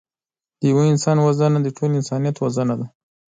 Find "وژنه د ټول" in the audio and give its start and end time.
1.21-1.89